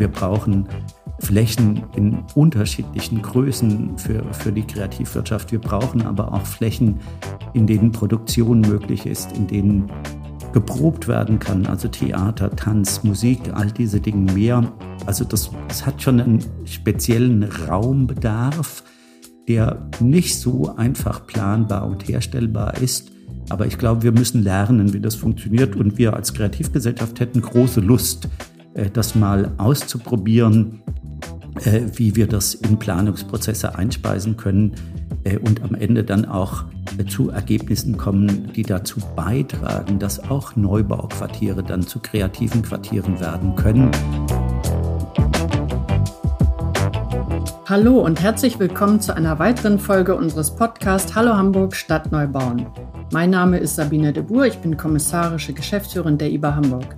[0.00, 0.66] Wir brauchen
[1.18, 5.52] Flächen in unterschiedlichen Größen für, für die Kreativwirtschaft.
[5.52, 6.98] Wir brauchen aber auch Flächen,
[7.52, 9.92] in denen Produktion möglich ist, in denen
[10.54, 14.72] geprobt werden kann, also Theater, Tanz, Musik, all diese Dinge mehr.
[15.04, 18.82] Also das, das hat schon einen speziellen Raumbedarf,
[19.48, 23.12] der nicht so einfach planbar und herstellbar ist.
[23.50, 25.76] Aber ich glaube, wir müssen lernen, wie das funktioniert.
[25.76, 28.28] Und wir als Kreativgesellschaft hätten große Lust,
[28.92, 30.82] das mal auszuprobieren,
[31.64, 34.74] äh, wie wir das in Planungsprozesse einspeisen können
[35.24, 36.64] äh, und am Ende dann auch
[37.08, 43.90] zu Ergebnissen kommen, die dazu beitragen, dass auch Neubauquartiere dann zu kreativen Quartieren werden können.
[47.66, 52.66] Hallo und herzlich willkommen zu einer weiteren Folge unseres Podcasts Hallo Hamburg Stadt Neubauen.
[53.12, 56.96] Mein Name ist Sabine de Boer, ich bin kommissarische Geschäftsführerin der IBA Hamburg.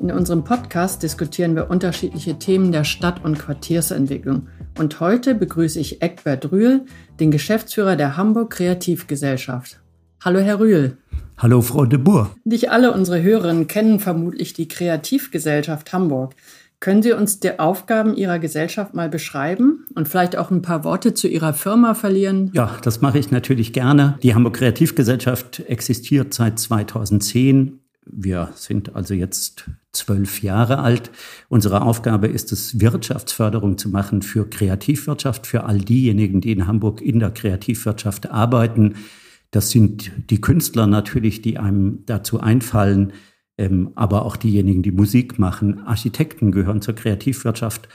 [0.00, 4.46] In unserem Podcast diskutieren wir unterschiedliche Themen der Stadt- und Quartiersentwicklung.
[4.78, 6.82] Und heute begrüße ich Eckbert Rühl,
[7.18, 9.80] den Geschäftsführer der Hamburg Kreativgesellschaft.
[10.24, 10.98] Hallo, Herr Rühl.
[11.36, 12.30] Hallo, Frau de Boer.
[12.44, 16.36] Nicht alle unsere Hörerinnen kennen vermutlich die Kreativgesellschaft Hamburg.
[16.78, 21.12] Können Sie uns die Aufgaben Ihrer Gesellschaft mal beschreiben und vielleicht auch ein paar Worte
[21.12, 22.52] zu Ihrer Firma verlieren?
[22.54, 24.16] Ja, das mache ich natürlich gerne.
[24.22, 27.77] Die Hamburg Kreativgesellschaft existiert seit 2010
[28.10, 31.10] wir sind also jetzt zwölf Jahre alt.
[31.48, 37.00] Unsere Aufgabe ist es, Wirtschaftsförderung zu machen für Kreativwirtschaft, für all diejenigen, die in Hamburg
[37.00, 38.94] in der Kreativwirtschaft arbeiten.
[39.50, 43.12] Das sind die Künstler natürlich, die einem dazu einfallen,
[43.56, 45.80] ähm, aber auch diejenigen, die Musik machen.
[45.80, 47.88] Architekten gehören zur Kreativwirtschaft,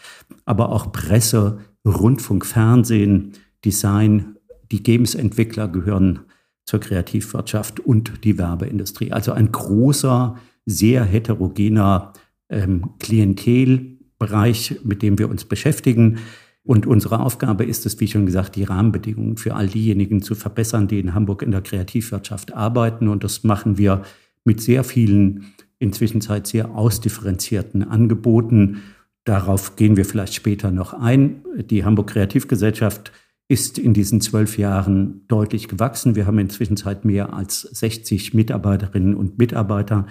[0.46, 3.34] aber auch Presse, Rundfunk, Fernsehen,
[3.64, 4.38] Design,
[4.72, 6.22] die Games-Entwickler gehören
[6.66, 9.12] zur Kreativwirtschaft und die Werbeindustrie.
[9.12, 12.14] Also ein großer, sehr heterogener
[12.50, 16.20] ähm, Klientelbereich, mit dem wir uns beschäftigen.
[16.64, 20.88] Und unsere Aufgabe ist es, wie schon gesagt, die Rahmenbedingungen für all diejenigen zu verbessern,
[20.88, 23.10] die in Hamburg in der Kreativwirtschaft arbeiten.
[23.10, 24.04] Und das machen wir
[24.46, 28.84] mit sehr vielen, inzwischen sehr ausdifferenzierten Angeboten.
[29.26, 31.44] Darauf gehen wir vielleicht später noch ein.
[31.58, 33.12] Die Hamburg Kreativgesellschaft
[33.54, 36.16] ist in diesen zwölf Jahren deutlich gewachsen.
[36.16, 40.08] Wir haben inzwischen mehr als 60 Mitarbeiterinnen und Mitarbeiter,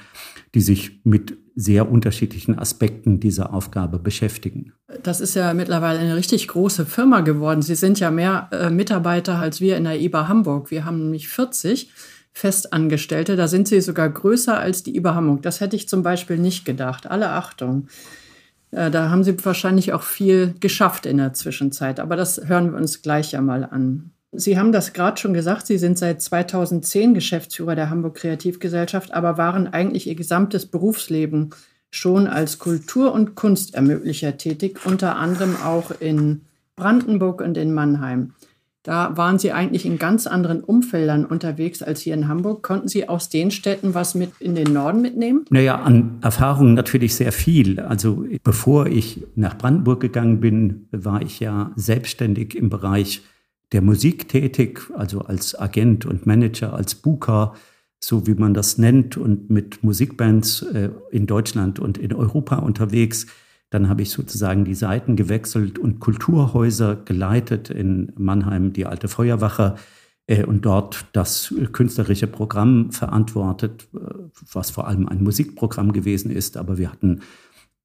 [0.55, 4.75] die sich mit sehr unterschiedlichen Aspekten dieser Aufgabe beschäftigen.
[5.03, 7.63] Das ist ja mittlerweile eine richtig große Firma geworden.
[7.63, 10.71] Sie sind ja mehr äh, Mitarbeiter als wir in der IBA Hamburg.
[10.71, 11.91] Wir haben nämlich 40
[12.33, 13.35] Festangestellte.
[13.35, 15.43] Da sind Sie sogar größer als die IBA Hamburg.
[15.43, 17.11] Das hätte ich zum Beispiel nicht gedacht.
[17.11, 17.89] Alle Achtung.
[18.73, 22.79] Äh, da haben Sie wahrscheinlich auch viel geschafft in der Zwischenzeit, aber das hören wir
[22.79, 24.11] uns gleich ja mal an.
[24.33, 29.37] Sie haben das gerade schon gesagt, Sie sind seit 2010 Geschäftsführer der Hamburg Kreativgesellschaft, aber
[29.37, 31.51] waren eigentlich Ihr gesamtes Berufsleben
[31.91, 36.41] schon als Kultur- und Kunstermöglicher tätig, unter anderem auch in
[36.75, 38.33] Brandenburg und in Mannheim.
[38.83, 42.65] Da waren Sie eigentlich in ganz anderen Umfeldern unterwegs als hier in Hamburg.
[42.65, 45.45] Konnten Sie aus den Städten was mit in den Norden mitnehmen?
[45.51, 47.79] Naja, an Erfahrungen natürlich sehr viel.
[47.79, 53.23] Also bevor ich nach Brandenburg gegangen bin, war ich ja selbstständig im Bereich
[53.71, 57.55] der Musik tätig, also als Agent und Manager, als Booker,
[58.01, 63.27] so wie man das nennt, und mit Musikbands äh, in Deutschland und in Europa unterwegs.
[63.73, 69.77] Dann habe ich sozusagen die Seiten gewechselt und Kulturhäuser geleitet in Mannheim, die alte Feuerwache
[70.27, 73.99] äh, und dort das künstlerische Programm verantwortet, äh,
[74.53, 76.59] was vor allem ein Musikprogramm gewesen ist.
[76.59, 77.21] Aber wir hatten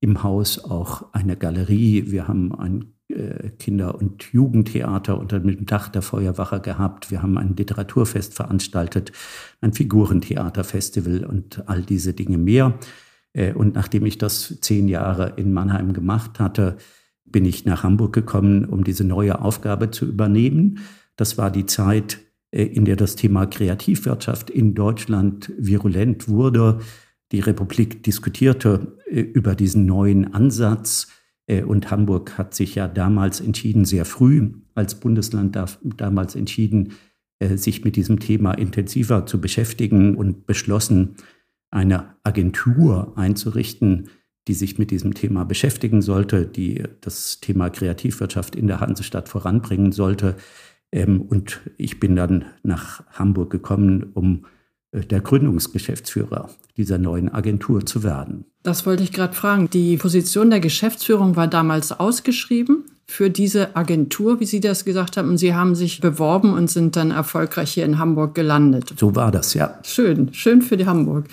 [0.02, 2.12] im Haus auch eine Galerie.
[2.12, 7.12] Wir haben ein äh, Kinder- und Jugendtheater unter dem Dach der Feuerwache gehabt.
[7.12, 9.14] Wir haben ein Literaturfest veranstaltet,
[9.62, 12.78] ein Figurentheaterfestival und all diese Dinge mehr.
[13.34, 16.78] Äh, und nachdem ich das zehn Jahre in Mannheim gemacht hatte,
[17.26, 20.80] bin ich nach Hamburg gekommen, um diese neue Aufgabe zu übernehmen.
[21.16, 22.20] Das war die Zeit,
[22.52, 26.80] äh, in der das Thema Kreativwirtschaft in Deutschland virulent wurde.
[27.31, 31.07] Die Republik diskutierte äh, über diesen neuen Ansatz.
[31.66, 35.57] Und Hamburg hat sich ja damals entschieden, sehr früh als Bundesland
[35.96, 36.92] damals entschieden,
[37.56, 41.16] sich mit diesem Thema intensiver zu beschäftigen und beschlossen,
[41.72, 44.10] eine Agentur einzurichten,
[44.48, 49.92] die sich mit diesem Thema beschäftigen sollte, die das Thema Kreativwirtschaft in der Hansestadt voranbringen
[49.92, 50.36] sollte.
[50.92, 54.46] Ähm, und ich bin dann nach Hamburg gekommen, um
[54.92, 58.46] äh, der Gründungsgeschäftsführer dieser neuen Agentur zu werden.
[58.63, 59.70] Das wollte ich gerade fragen.
[59.70, 65.30] Die Position der Geschäftsführung war damals ausgeschrieben für diese Agentur, wie Sie das gesagt haben.
[65.30, 68.94] Und Sie haben sich beworben und sind dann erfolgreich hier in Hamburg gelandet.
[68.98, 69.80] So war das, ja.
[69.84, 71.25] Schön, schön für die Hamburg.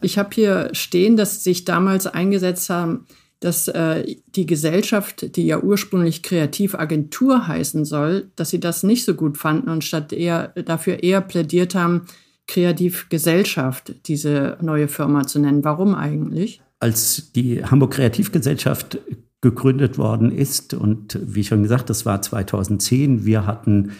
[0.00, 3.06] Ich habe hier stehen, dass sich damals eingesetzt haben,
[3.40, 9.14] dass äh, die Gesellschaft, die ja ursprünglich Kreativagentur heißen soll, dass sie das nicht so
[9.14, 12.02] gut fanden und statt eher dafür eher plädiert haben,
[12.46, 15.64] Kreativgesellschaft diese neue Firma zu nennen.
[15.64, 16.60] Warum eigentlich?
[16.80, 18.98] Als die Hamburg Kreativgesellschaft
[19.40, 23.92] gegründet worden ist und wie schon gesagt, das war 2010, wir hatten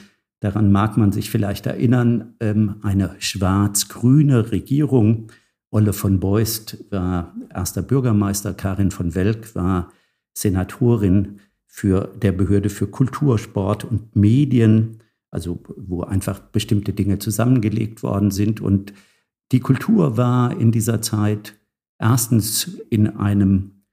[0.43, 5.29] Daran mag man sich vielleicht erinnern, ähm, eine schwarz-grüne Regierung.
[5.73, 9.91] Olle von Beust war erster Bürgermeister, Karin von Welk war
[10.35, 14.99] Senatorin für der Behörde für Kultur, Sport und Medien,
[15.31, 18.61] also wo einfach bestimmte Dinge zusammengelegt worden sind.
[18.61, 18.93] Und
[19.51, 21.59] die Kultur war in dieser Zeit
[21.99, 23.85] erstens in einem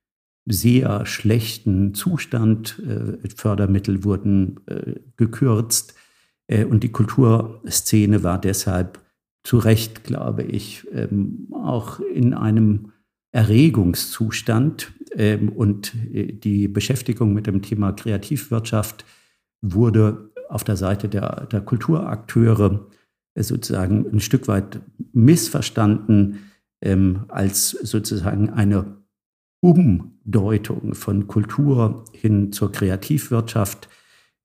[0.46, 2.82] sehr schlechten Zustand.
[2.86, 5.94] Äh, Fördermittel wurden äh, gekürzt.
[6.48, 9.00] Äh, und die Kulturszene war deshalb
[9.44, 12.92] zu Recht, glaube ich, ähm, auch in einem
[13.32, 14.92] Erregungszustand.
[15.16, 19.06] Ähm, und äh, die Beschäftigung mit dem Thema Kreativwirtschaft
[19.62, 22.88] wurde auf der Seite der, der Kulturakteure
[23.36, 24.82] äh, sozusagen ein Stück weit
[25.14, 26.40] missverstanden
[26.82, 28.98] ähm, als sozusagen eine
[29.62, 33.90] Umdeutung von Kultur hin zur Kreativwirtschaft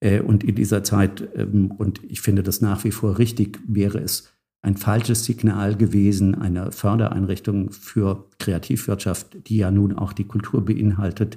[0.01, 3.99] äh, und in dieser Zeit, ähm, und ich finde das nach wie vor richtig, wäre
[3.99, 4.34] es
[4.65, 11.37] ein falsches Signal gewesen, eine Fördereinrichtung für Kreativwirtschaft, die ja nun auch die Kultur beinhaltet,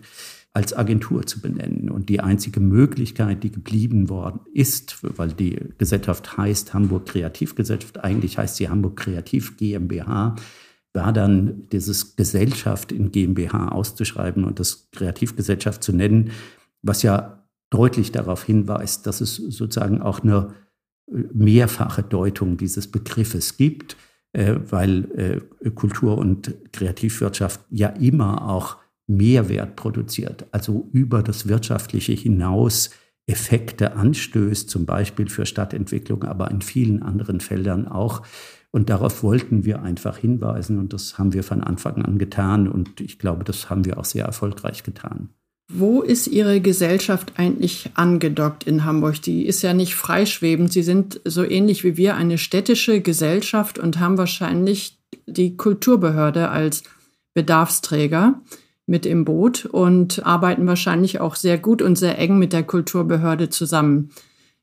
[0.53, 1.89] als Agentur zu benennen.
[1.89, 8.37] Und die einzige Möglichkeit, die geblieben worden ist, weil die Gesellschaft heißt Hamburg Kreativgesellschaft, eigentlich
[8.37, 10.35] heißt sie Hamburg Kreativ GmbH,
[10.93, 16.31] war dann dieses Gesellschaft in GmbH auszuschreiben und das Kreativgesellschaft zu nennen,
[16.81, 20.53] was ja deutlich darauf hinweist, dass es sozusagen auch eine
[21.07, 23.97] mehrfache Deutung dieses Begriffes gibt,
[24.33, 28.77] äh, weil äh, Kultur- und Kreativwirtschaft ja immer auch
[29.07, 32.89] Mehrwert produziert, also über das Wirtschaftliche hinaus
[33.25, 38.23] Effekte anstößt, zum Beispiel für Stadtentwicklung, aber in vielen anderen Feldern auch.
[38.71, 43.01] Und darauf wollten wir einfach hinweisen und das haben wir von Anfang an getan und
[43.01, 45.29] ich glaube, das haben wir auch sehr erfolgreich getan.
[45.69, 49.21] Wo ist Ihre Gesellschaft eigentlich angedockt in Hamburg?
[49.21, 50.71] Die ist ja nicht freischwebend.
[50.71, 56.83] Sie sind so ähnlich wie wir eine städtische Gesellschaft und haben wahrscheinlich die Kulturbehörde als
[57.33, 58.41] Bedarfsträger
[58.85, 63.49] mit im Boot und arbeiten wahrscheinlich auch sehr gut und sehr eng mit der Kulturbehörde
[63.49, 64.11] zusammen.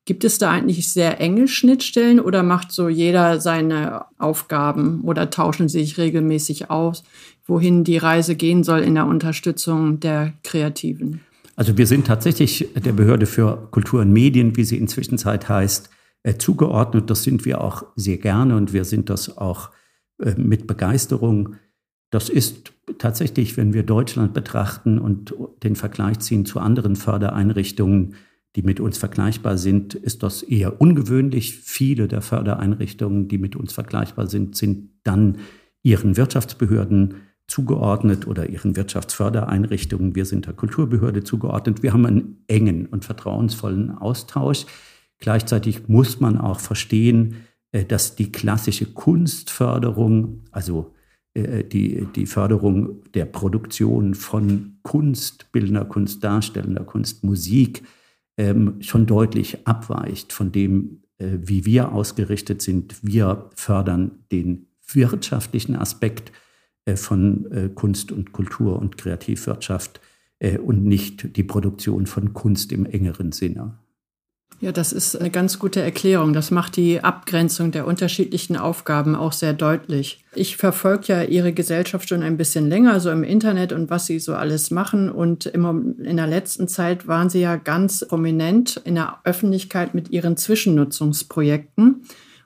[0.06, 5.68] Gibt es da eigentlich sehr enge Schnittstellen oder macht so jeder seine Aufgaben oder tauschen
[5.68, 7.04] sich regelmäßig aus?
[7.46, 11.20] Wohin die Reise gehen soll in der Unterstützung der Kreativen.
[11.56, 15.90] Also wir sind tatsächlich der Behörde für Kultur und Medien, wie sie inzwischen Zeit heißt,
[16.24, 17.10] äh, zugeordnet.
[17.10, 19.70] Das sind wir auch sehr gerne und wir sind das auch
[20.18, 21.56] äh, mit Begeisterung.
[22.10, 28.14] Das ist tatsächlich, wenn wir Deutschland betrachten und den Vergleich ziehen zu anderen Fördereinrichtungen,
[28.56, 31.56] die mit uns vergleichbar sind, ist das eher ungewöhnlich.
[31.56, 35.38] Viele der Fördereinrichtungen, die mit uns vergleichbar sind, sind dann
[35.82, 37.14] ihren Wirtschaftsbehörden
[37.46, 40.14] zugeordnet oder ihren Wirtschaftsfördereinrichtungen.
[40.14, 41.82] Wir sind der Kulturbehörde zugeordnet.
[41.82, 44.66] Wir haben einen engen und vertrauensvollen Austausch.
[45.18, 50.94] Gleichzeitig muss man auch verstehen, äh, dass die klassische Kunstförderung, also
[51.34, 57.82] äh, die, die Förderung der Produktion von Kunst, bildender Kunst, darstellender Kunst, Musik,
[58.36, 62.96] ähm, schon deutlich abweicht von dem, äh, wie wir ausgerichtet sind.
[63.02, 66.32] Wir fördern den wirtschaftlichen Aspekt
[66.96, 70.00] von äh, Kunst und Kultur und Kreativwirtschaft
[70.38, 73.78] äh, und nicht die Produktion von Kunst im engeren Sinne.
[74.60, 76.32] Ja, das ist eine ganz gute Erklärung.
[76.32, 80.24] Das macht die Abgrenzung der unterschiedlichen Aufgaben auch sehr deutlich.
[80.34, 84.18] Ich verfolge ja Ihre Gesellschaft schon ein bisschen länger, so im Internet und was Sie
[84.18, 85.10] so alles machen.
[85.10, 90.36] Und in der letzten Zeit waren Sie ja ganz prominent in der Öffentlichkeit mit Ihren
[90.36, 92.04] Zwischennutzungsprojekten.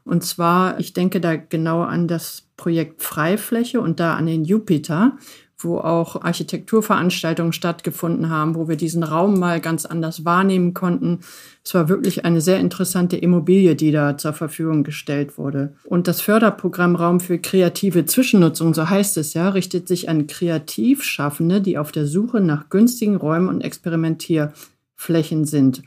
[0.09, 5.19] Und zwar, ich denke da genau an das Projekt Freifläche und da an den Jupiter,
[5.59, 11.21] wo auch Architekturveranstaltungen stattgefunden haben, wo wir diesen Raum mal ganz anders wahrnehmen konnten.
[11.63, 15.75] Es war wirklich eine sehr interessante Immobilie, die da zur Verfügung gestellt wurde.
[15.85, 21.61] Und das Förderprogramm Raum für kreative Zwischennutzung, so heißt es ja, richtet sich an Kreativschaffende,
[21.61, 25.83] die auf der Suche nach günstigen Räumen und Experimentierflächen sind.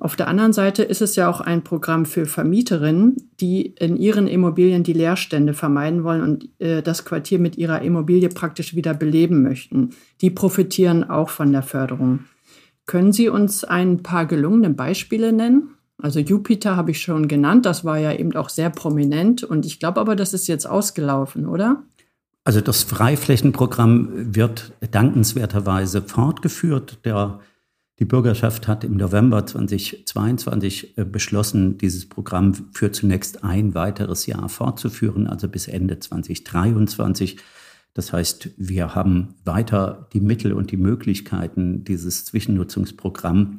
[0.00, 4.28] Auf der anderen Seite ist es ja auch ein Programm für Vermieterinnen, die in ihren
[4.28, 9.42] Immobilien die Leerstände vermeiden wollen und äh, das Quartier mit ihrer Immobilie praktisch wieder beleben
[9.42, 9.90] möchten.
[10.20, 12.20] Die profitieren auch von der Förderung.
[12.86, 15.70] Können Sie uns ein paar gelungene Beispiele nennen?
[16.00, 19.80] Also Jupiter habe ich schon genannt, das war ja eben auch sehr prominent und ich
[19.80, 21.82] glaube aber, das ist jetzt ausgelaufen, oder?
[22.44, 27.00] Also das Freiflächenprogramm wird dankenswerterweise fortgeführt.
[27.04, 27.40] Der,
[27.98, 34.48] die Bürgerschaft hat im November 2022 äh, beschlossen, dieses Programm für zunächst ein weiteres Jahr
[34.48, 37.38] fortzuführen, also bis Ende 2023.
[37.94, 43.58] Das heißt, wir haben weiter die Mittel und die Möglichkeiten, dieses Zwischennutzungsprogramm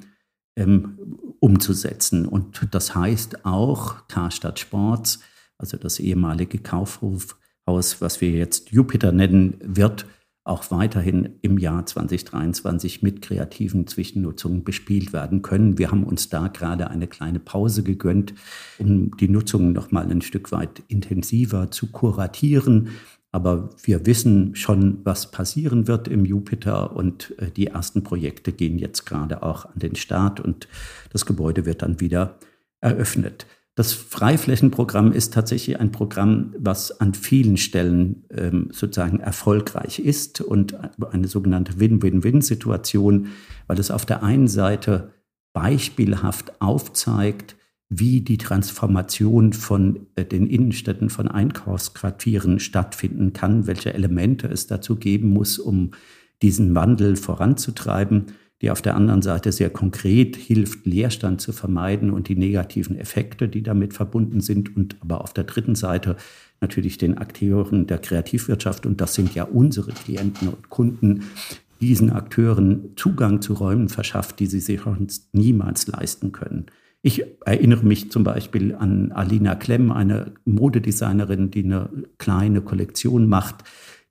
[0.55, 0.97] ähm,
[1.39, 2.25] umzusetzen.
[2.25, 5.19] Und das heißt auch Karstadt Sports,
[5.57, 7.35] also das ehemalige Kaufhof
[7.75, 10.05] was wir jetzt Jupiter nennen, wird
[10.49, 15.77] auch weiterhin im Jahr 2023 mit kreativen Zwischennutzungen bespielt werden können.
[15.77, 18.33] Wir haben uns da gerade eine kleine Pause gegönnt,
[18.79, 22.89] um die Nutzung noch mal ein Stück weit intensiver zu kuratieren.
[23.31, 28.79] Aber wir wissen schon, was passieren wird im Jupiter und äh, die ersten Projekte gehen
[28.79, 30.67] jetzt gerade auch an den Start und
[31.11, 32.39] das Gebäude wird dann wieder
[32.81, 33.45] eröffnet.
[33.79, 40.75] Das Freiflächenprogramm ist tatsächlich ein Programm, was an vielen Stellen ähm, sozusagen erfolgreich ist und
[41.13, 43.27] eine sogenannte Win-Win-Win-Situation,
[43.67, 45.13] weil es auf der einen Seite
[45.53, 47.55] beispielhaft aufzeigt,
[47.87, 54.97] wie die Transformation von äh, den Innenstädten, von Einkaufsquartieren stattfinden kann, welche Elemente es dazu
[54.97, 55.91] geben muss, um
[56.41, 58.25] diesen Wandel voranzutreiben
[58.61, 63.47] die auf der anderen Seite sehr konkret hilft, Leerstand zu vermeiden und die negativen Effekte,
[63.47, 64.75] die damit verbunden sind.
[64.75, 66.17] Und aber auf der dritten Seite
[66.59, 71.23] natürlich den Akteuren der Kreativwirtschaft, und das sind ja unsere Klienten und Kunden,
[71.79, 76.65] diesen Akteuren Zugang zu Räumen verschafft, die sie sich sonst niemals leisten können.
[77.01, 83.63] Ich erinnere mich zum Beispiel an Alina Klemm, eine Modedesignerin, die eine kleine Kollektion macht,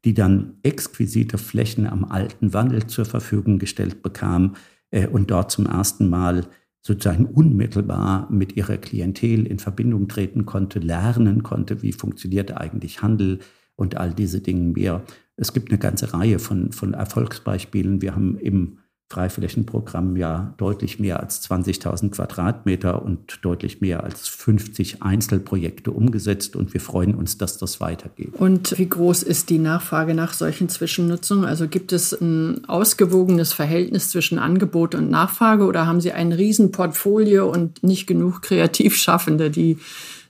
[0.05, 4.55] die dann exquisite Flächen am alten Wandel zur Verfügung gestellt bekam
[4.91, 6.47] äh, und dort zum ersten Mal
[6.81, 13.41] sozusagen unmittelbar mit ihrer Klientel in Verbindung treten konnte, lernen konnte, wie funktioniert eigentlich Handel
[13.77, 15.03] und all diese Dinge mehr.
[15.37, 18.01] Es gibt eine ganze Reihe von, von Erfolgsbeispielen.
[18.01, 18.79] Wir haben im
[19.11, 26.75] Freiflächenprogramm ja deutlich mehr als 20.000 Quadratmeter und deutlich mehr als 50 Einzelprojekte umgesetzt und
[26.75, 28.35] wir freuen uns, dass das weitergeht.
[28.35, 31.47] Und wie groß ist die Nachfrage nach solchen Zwischennutzungen?
[31.47, 37.51] Also gibt es ein ausgewogenes Verhältnis zwischen Angebot und Nachfrage oder haben Sie ein Riesenportfolio
[37.51, 39.79] und nicht genug Kreativschaffende, die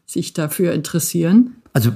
[0.07, 1.57] sich dafür interessieren?
[1.73, 1.93] Also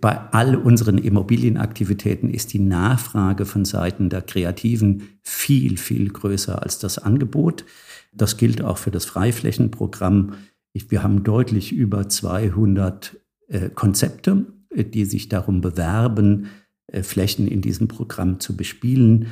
[0.00, 6.78] bei all unseren Immobilienaktivitäten ist die Nachfrage von Seiten der Kreativen viel, viel größer als
[6.78, 7.64] das Angebot.
[8.12, 10.34] Das gilt auch für das Freiflächenprogramm.
[10.72, 13.16] Wir haben deutlich über 200
[13.48, 16.48] äh, Konzepte, äh, die sich darum bewerben,
[16.88, 19.26] äh, Flächen in diesem Programm zu bespielen.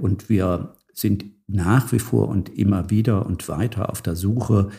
[0.00, 4.70] Und wir sind nach wie vor und immer wieder und weiter auf der Suche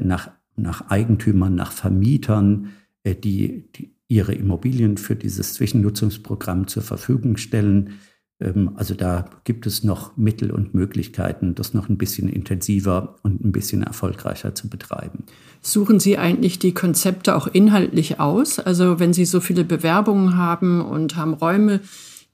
[0.00, 2.70] nach, nach Eigentümern, nach Vermietern,
[3.12, 7.94] die, die ihre Immobilien für dieses Zwischennutzungsprogramm zur Verfügung stellen.
[8.40, 13.44] Ähm, also da gibt es noch Mittel und Möglichkeiten, das noch ein bisschen intensiver und
[13.44, 15.24] ein bisschen erfolgreicher zu betreiben.
[15.60, 18.58] Suchen Sie eigentlich die Konzepte auch inhaltlich aus?
[18.58, 21.80] Also wenn Sie so viele Bewerbungen haben und haben Räume,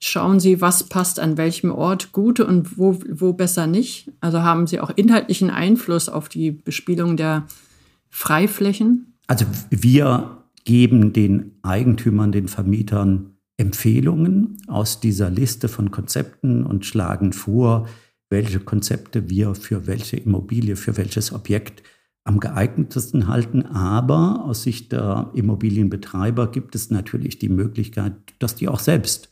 [0.00, 4.10] schauen Sie, was passt an welchem Ort gut und wo, wo besser nicht?
[4.20, 7.46] Also haben Sie auch inhaltlichen Einfluss auf die Bespielung der
[8.08, 9.14] Freiflächen?
[9.28, 10.39] Also wir
[10.70, 17.88] geben den Eigentümern, den Vermietern Empfehlungen aus dieser Liste von Konzepten und schlagen vor,
[18.28, 21.82] welche Konzepte wir für welche Immobilie, für welches Objekt
[22.22, 23.66] am geeignetesten halten.
[23.66, 29.28] Aber aus Sicht der Immobilienbetreiber gibt es natürlich die Möglichkeit, dass die auch selbst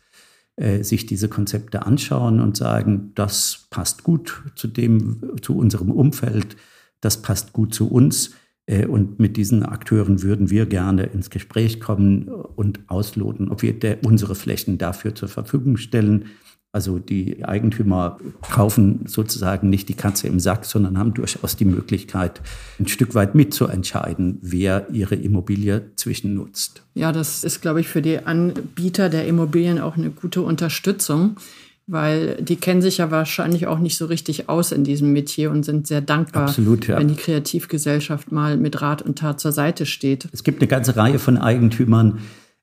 [0.56, 6.56] äh, sich diese Konzepte anschauen und sagen, das passt gut zu dem, zu unserem Umfeld,
[7.00, 8.32] das passt gut zu uns.
[8.68, 13.74] Äh, und mit diesen Akteuren würden wir gerne ins Gespräch kommen und ausloten, ob wir
[14.04, 16.26] unsere Flächen dafür zur Verfügung stellen.
[16.70, 22.42] Also die Eigentümer kaufen sozusagen nicht die Katze im Sack, sondern haben durchaus die Möglichkeit,
[22.78, 26.82] ein Stück weit mitzuentscheiden, wer ihre Immobilie zwischennutzt.
[26.94, 31.36] Ja, das ist, glaube ich, für die Anbieter der Immobilien auch eine gute Unterstützung
[31.88, 35.64] weil die kennen sich ja wahrscheinlich auch nicht so richtig aus in diesem Metier und
[35.64, 36.98] sind sehr dankbar, Absolut, ja.
[36.98, 40.28] wenn die Kreativgesellschaft mal mit Rat und Tat zur Seite steht.
[40.32, 42.18] Es gibt eine ganze Reihe von Eigentümern,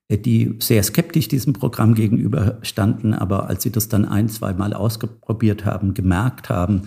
[0.09, 4.53] äh, die sehr skeptisch diesem Programm gegenüber standen, aber als sie das dann ein, zwei
[4.53, 6.83] Mal ausprobiert haben, gemerkt haben,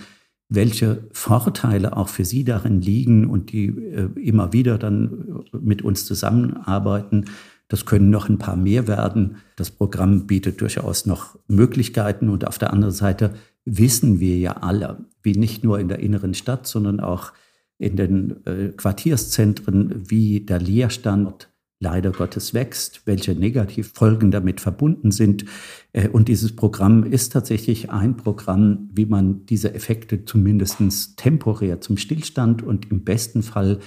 [0.48, 6.06] welche Vorteile auch für sie darin liegen und die äh, immer wieder dann mit uns
[6.06, 7.24] zusammenarbeiten,
[7.68, 9.36] das können noch ein paar mehr werden.
[9.56, 13.34] Das Programm bietet durchaus noch Möglichkeiten und auf der anderen Seite
[13.64, 17.32] wissen wir ja alle, wie nicht nur in der inneren Stadt, sondern auch
[17.78, 21.48] in den äh, Quartierszentren, wie der Leerstand
[21.80, 25.44] leider Gottes wächst, welche Negativfolgen damit verbunden sind.
[25.92, 30.80] Äh, und dieses Programm ist tatsächlich ein Programm, wie man diese Effekte zumindest
[31.16, 33.78] temporär zum Stillstand und im besten Fall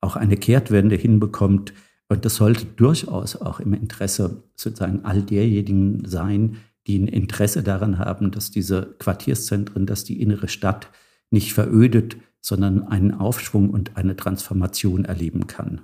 [0.00, 1.72] auch eine Kehrtwende hinbekommt.
[2.08, 7.98] Und das sollte durchaus auch im Interesse sozusagen all derjenigen sein, die ein Interesse daran
[7.98, 10.88] haben, dass diese Quartierszentren, dass die innere Stadt
[11.30, 15.80] nicht verödet, sondern einen Aufschwung und eine Transformation erleben kann.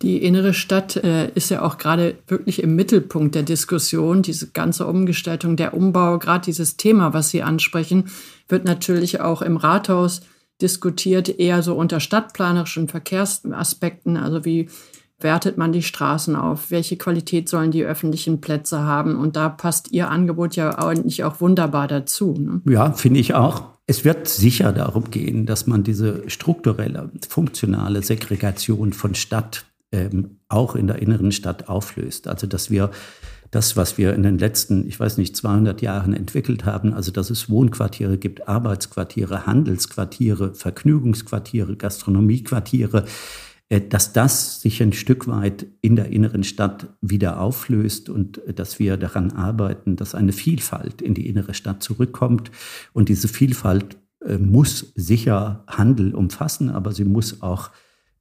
[0.00, 4.22] Die innere Stadt äh, ist ja auch gerade wirklich im Mittelpunkt der Diskussion.
[4.22, 8.04] Diese ganze Umgestaltung, der Umbau, gerade dieses Thema, was Sie ansprechen,
[8.48, 10.22] wird natürlich auch im Rathaus
[10.62, 14.16] diskutiert, eher so unter stadtplanerischen Verkehrsaspekten.
[14.16, 14.68] Also wie
[15.20, 16.70] wertet man die Straßen auf?
[16.70, 19.16] Welche Qualität sollen die öffentlichen Plätze haben?
[19.16, 22.34] Und da passt Ihr Angebot ja eigentlich auch wunderbar dazu.
[22.38, 22.60] Ne?
[22.68, 23.64] Ja, finde ich auch.
[23.86, 30.76] Es wird sicher darum gehen, dass man diese strukturelle, funktionale Segregation von Stadt ähm, auch
[30.76, 32.28] in der inneren Stadt auflöst.
[32.28, 32.90] Also dass wir
[33.50, 37.30] das, was wir in den letzten, ich weiß nicht, 200 Jahren entwickelt haben, also dass
[37.30, 43.06] es Wohnquartiere gibt, Arbeitsquartiere, Handelsquartiere, Vergnügungsquartiere, Gastronomiequartiere,
[43.68, 48.78] dass das sich ein Stück weit in der inneren Stadt wieder auflöst und äh, dass
[48.78, 52.50] wir daran arbeiten, dass eine Vielfalt in die innere Stadt zurückkommt.
[52.92, 57.70] Und diese Vielfalt äh, muss sicher Handel umfassen, aber sie muss auch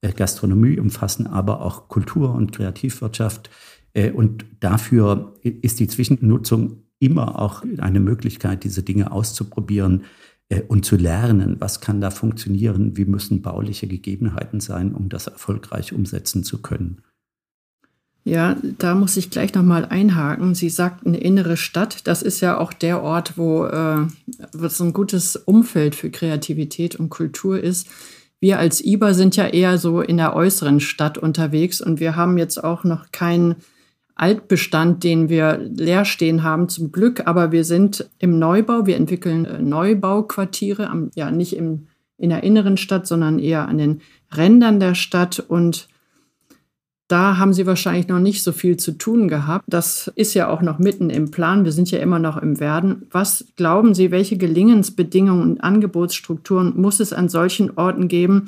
[0.02, 3.50] äh, Gastronomie umfassen, aber auch Kultur und Kreativwirtschaft.
[3.94, 10.06] Äh, und dafür ist die Zwischennutzung immer auch eine Möglichkeit, diese Dinge auszuprobieren äh,
[10.68, 15.94] und zu lernen, was kann da funktionieren, wie müssen bauliche Gegebenheiten sein, um das erfolgreich
[15.94, 17.02] umsetzen zu können.
[18.24, 20.54] Ja, da muss ich gleich nochmal einhaken.
[20.54, 22.08] Sie sagt eine innere Stadt.
[22.08, 24.06] Das ist ja auch der Ort, wo, äh,
[24.52, 27.88] wo so ein gutes Umfeld für Kreativität und Kultur ist.
[28.42, 32.38] Wir als IBA sind ja eher so in der äußeren Stadt unterwegs und wir haben
[32.38, 33.56] jetzt auch noch keinen
[34.20, 37.28] Altbestand, den wir leer stehen haben, zum Glück.
[37.28, 38.86] Aber wir sind im Neubau.
[38.86, 44.02] Wir entwickeln äh, Neubauquartiere, ja nicht im, in der inneren Stadt, sondern eher an den
[44.36, 45.88] Rändern der Stadt und
[47.08, 49.64] da haben Sie wahrscheinlich noch nicht so viel zu tun gehabt.
[49.68, 51.64] Das ist ja auch noch mitten im Plan.
[51.64, 53.08] Wir sind ja immer noch im Werden.
[53.12, 58.48] Was glauben Sie, welche Gelingensbedingungen und Angebotsstrukturen muss es an solchen Orten geben,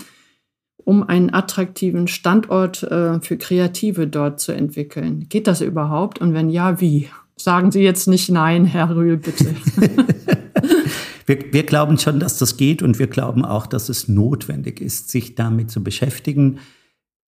[0.90, 5.28] um einen attraktiven Standort äh, für Kreative dort zu entwickeln?
[5.30, 6.20] Geht das überhaupt?
[6.20, 7.10] Und wenn ja, wie?
[7.38, 9.54] Sagen Sie jetzt nicht nein, Herr Rühl, bitte.
[11.28, 15.12] wir, wir glauben schon, dass das geht und wir glauben auch, dass es notwendig ist,
[15.12, 16.58] sich damit zu beschäftigen.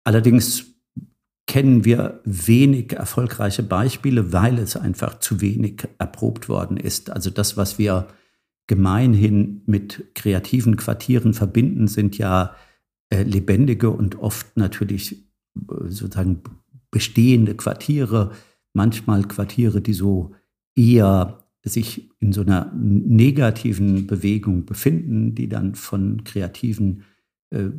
[0.04, 0.66] Allerdings
[1.46, 7.12] kennen wir wenig erfolgreiche Beispiele, weil es einfach zu wenig erprobt worden ist.
[7.12, 8.08] Also das, was wir
[8.66, 12.56] gemeinhin mit kreativen Quartieren verbinden, sind ja
[13.18, 15.14] lebendige und oft natürlich
[15.56, 16.42] äh, sozusagen
[16.92, 18.32] bestehende Quartiere,
[18.74, 20.34] manchmal Quartiere, die so
[20.76, 27.04] eher sich in so einer negativen Bewegung befinden, die dann von Kreativen
[27.52, 27.70] äh,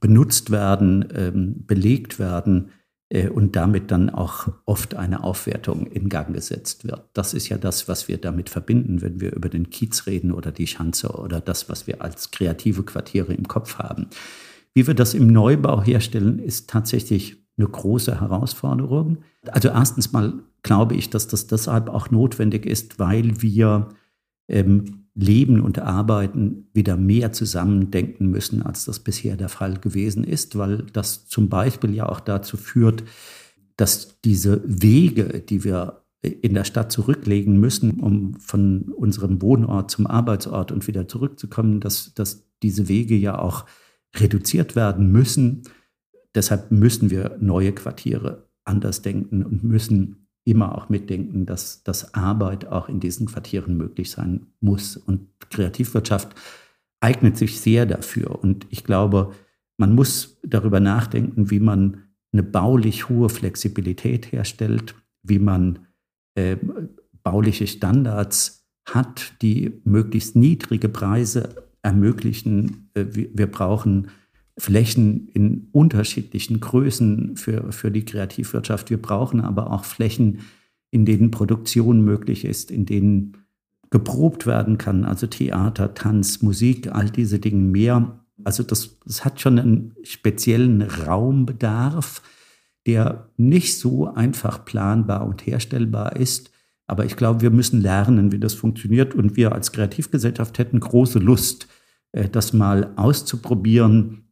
[0.00, 2.70] benutzt werden, ähm, belegt werden
[3.08, 7.08] äh, und damit dann auch oft eine Aufwertung in Gang gesetzt wird.
[7.14, 10.52] Das ist ja das, was wir damit verbinden, wenn wir über den Kiez reden oder
[10.52, 14.08] die Schanze oder das, was wir als kreative Quartiere im Kopf haben.
[14.76, 19.16] Wie wir das im Neubau herstellen, ist tatsächlich eine große Herausforderung.
[19.46, 23.88] Also erstens mal glaube ich, dass das deshalb auch notwendig ist, weil wir
[24.48, 30.58] ähm, Leben und Arbeiten wieder mehr zusammendenken müssen, als das bisher der Fall gewesen ist,
[30.58, 33.02] weil das zum Beispiel ja auch dazu führt,
[33.78, 40.06] dass diese Wege, die wir in der Stadt zurücklegen müssen, um von unserem Wohnort zum
[40.06, 43.64] Arbeitsort und wieder zurückzukommen, dass, dass diese Wege ja auch
[44.14, 45.62] reduziert werden müssen.
[46.34, 52.66] Deshalb müssen wir neue Quartiere anders denken und müssen immer auch mitdenken, dass, dass Arbeit
[52.68, 54.96] auch in diesen Quartieren möglich sein muss.
[54.96, 56.34] Und Kreativwirtschaft
[57.00, 58.42] eignet sich sehr dafür.
[58.42, 59.32] Und ich glaube,
[59.76, 65.80] man muss darüber nachdenken, wie man eine baulich hohe Flexibilität herstellt, wie man
[66.34, 66.56] äh,
[67.22, 72.90] bauliche Standards hat, die möglichst niedrige Preise ermöglichen.
[72.94, 74.08] Äh, wir, brauchen
[74.58, 78.90] Flächen in unterschiedlichen Größen für, für die Kreativwirtschaft.
[78.90, 80.40] Wir brauchen aber auch Flächen,
[80.90, 83.36] in denen Produktion möglich ist, in denen
[83.90, 88.24] geprobt werden kann, also Theater, Tanz, Musik, all diese Dinge mehr.
[88.44, 92.20] Also das, das hat schon einen speziellen Raumbedarf,
[92.86, 96.50] der nicht so einfach planbar und herstellbar ist.
[96.86, 99.14] Aber ich glaube, wir müssen lernen, wie das funktioniert.
[99.14, 101.68] Und wir als Kreativgesellschaft hätten große Lust,
[102.24, 104.26] das mal auszuprobieren,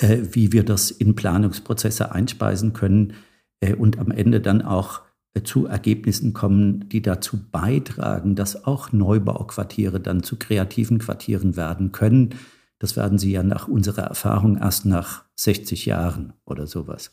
[0.00, 3.14] äh, wie wir das in Planungsprozesse einspeisen können
[3.60, 5.02] äh, und am Ende dann auch
[5.34, 11.92] äh, zu Ergebnissen kommen, die dazu beitragen, dass auch Neubauquartiere dann zu kreativen Quartieren werden
[11.92, 12.34] können.
[12.78, 17.12] Das werden sie ja nach unserer Erfahrung erst nach 60 Jahren oder sowas.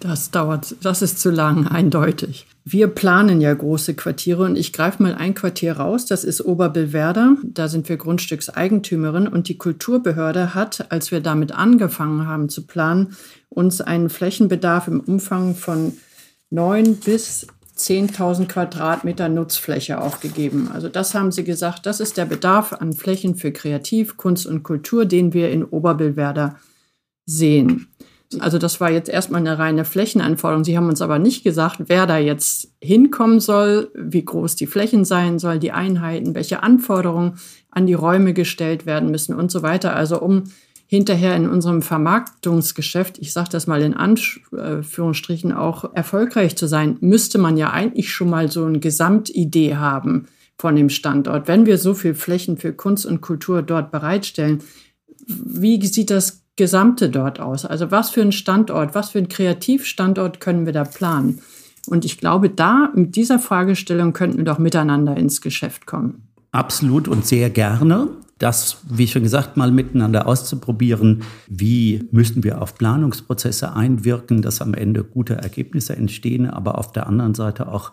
[0.00, 2.46] Das dauert, das ist zu lang, eindeutig.
[2.64, 7.36] Wir planen ja große Quartiere und ich greife mal ein Quartier raus, das ist Oberbillwerder.
[7.42, 13.16] Da sind wir Grundstückseigentümerin und die Kulturbehörde hat, als wir damit angefangen haben zu planen,
[13.48, 15.94] uns einen Flächenbedarf im Umfang von
[16.50, 20.68] neun bis 10.000 Quadratmeter Nutzfläche aufgegeben.
[20.72, 24.62] Also das haben sie gesagt, das ist der Bedarf an Flächen für Kreativ, Kunst und
[24.62, 26.56] Kultur, den wir in Oberbillwerder
[27.24, 27.88] sehen.
[28.40, 30.62] Also das war jetzt erstmal eine reine Flächenanforderung.
[30.64, 35.06] Sie haben uns aber nicht gesagt, wer da jetzt hinkommen soll, wie groß die Flächen
[35.06, 37.38] sein sollen, die Einheiten, welche Anforderungen
[37.70, 39.96] an die Räume gestellt werden müssen und so weiter.
[39.96, 40.44] Also um
[40.86, 47.38] hinterher in unserem Vermarktungsgeschäft, ich sage das mal in Anführungsstrichen, auch erfolgreich zu sein, müsste
[47.38, 50.26] man ja eigentlich schon mal so eine Gesamtidee haben
[50.58, 51.46] von dem Standort.
[51.46, 54.62] Wenn wir so viel Flächen für Kunst und Kultur dort bereitstellen,
[55.26, 57.64] wie sieht das Gesamte dort aus?
[57.64, 61.40] Also was für ein Standort, was für ein Kreativstandort können wir da planen?
[61.86, 66.28] Und ich glaube, da mit dieser Fragestellung könnten wir doch miteinander ins Geschäft kommen.
[66.50, 68.08] Absolut und sehr gerne.
[68.38, 74.74] Das, wie schon gesagt, mal miteinander auszuprobieren, wie müssen wir auf Planungsprozesse einwirken, dass am
[74.74, 77.92] Ende gute Ergebnisse entstehen, aber auf der anderen Seite auch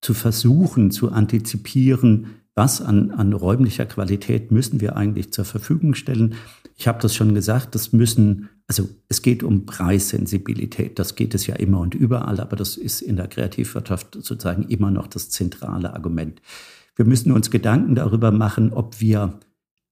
[0.00, 6.34] zu versuchen, zu antizipieren, was an, an räumlicher Qualität müssen wir eigentlich zur Verfügung stellen.
[6.76, 11.46] Ich habe das schon gesagt, das müssen, also es geht um Preissensibilität, das geht es
[11.46, 15.94] ja immer und überall, aber das ist in der Kreativwirtschaft sozusagen immer noch das zentrale
[15.94, 16.40] Argument.
[16.96, 19.40] Wir müssen uns Gedanken darüber machen, ob wir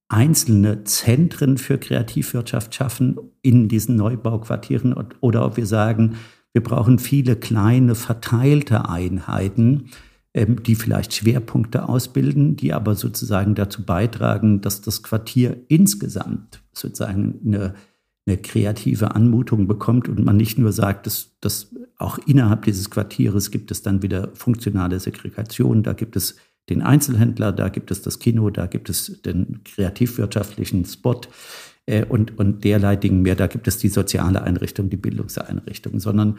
[0.09, 6.16] einzelne Zentren für Kreativwirtschaft schaffen in diesen Neubauquartieren oder ob wir sagen,
[6.53, 9.88] wir brauchen viele kleine verteilte Einheiten,
[10.35, 17.75] die vielleicht Schwerpunkte ausbilden, die aber sozusagen dazu beitragen, dass das Quartier insgesamt sozusagen eine,
[18.27, 23.51] eine kreative Anmutung bekommt und man nicht nur sagt, dass, dass auch innerhalb dieses Quartieres
[23.51, 26.37] gibt es dann wieder funktionale Segregation, da gibt es
[26.71, 31.21] den Einzelhändler, da gibt es das Kino, da gibt es den kreativwirtschaftlichen Spot
[31.87, 33.35] äh, und, und derlei Dinge mehr.
[33.35, 36.38] Da gibt es die soziale Einrichtung, die Bildungseinrichtung, sondern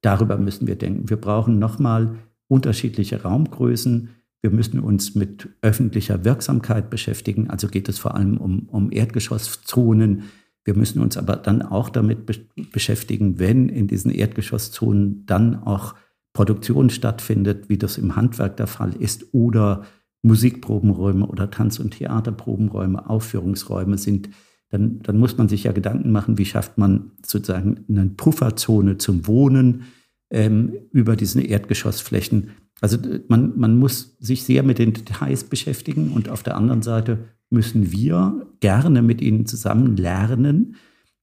[0.00, 1.10] darüber müssen wir denken.
[1.10, 2.16] Wir brauchen nochmal
[2.48, 4.08] unterschiedliche Raumgrößen.
[4.40, 7.50] Wir müssen uns mit öffentlicher Wirksamkeit beschäftigen.
[7.50, 10.24] Also geht es vor allem um, um Erdgeschosszonen.
[10.64, 12.34] Wir müssen uns aber dann auch damit be
[12.72, 15.94] beschäftigen, wenn in diesen Erdgeschosszonen dann auch
[16.32, 19.84] Produktion stattfindet, wie das im Handwerk der Fall ist, oder
[20.22, 24.30] Musikprobenräume oder Tanz- und Theaterprobenräume, Aufführungsräume sind,
[24.70, 29.26] dann, dann muss man sich ja Gedanken machen, wie schafft man sozusagen eine Pufferzone zum
[29.26, 29.84] Wohnen,
[30.30, 32.50] ähm, über diesen Erdgeschossflächen.
[32.80, 37.18] Also man, man muss sich sehr mit den Details beschäftigen und auf der anderen Seite
[37.50, 40.76] müssen wir gerne mit ihnen zusammen lernen,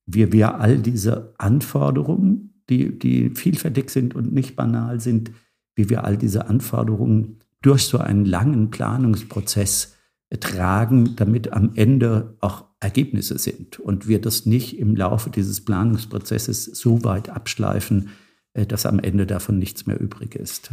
[0.05, 5.31] wie wir all diese Anforderungen, die, die vielfältig sind und nicht banal sind,
[5.75, 9.95] wie wir all diese Anforderungen durch so einen langen Planungsprozess
[10.39, 16.65] tragen, damit am Ende auch Ergebnisse sind und wir das nicht im Laufe dieses Planungsprozesses
[16.65, 18.24] so weit abschleifen, äh,
[18.67, 20.71] dass am Ende davon nichts mehr übrig ist.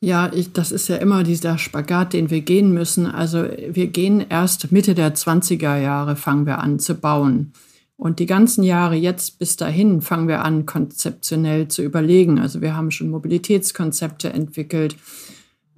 [0.00, 3.06] Ja, ich, das ist ja immer dieser Spagat, den wir gehen müssen.
[3.06, 7.52] Also wir gehen erst Mitte der 20er Jahre, fangen wir an zu bauen.
[7.96, 12.40] Und die ganzen Jahre jetzt bis dahin fangen wir an, konzeptionell zu überlegen.
[12.40, 14.96] Also wir haben schon Mobilitätskonzepte entwickelt,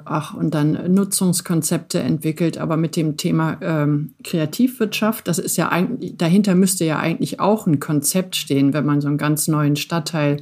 [0.06, 6.16] ach, und dann Nutzungskonzepte entwickelt, aber mit dem Thema ähm, Kreativwirtschaft, das ist ja eigentlich,
[6.16, 10.38] dahinter müsste ja eigentlich auch ein Konzept stehen, wenn man so einen ganz neuen Stadtteil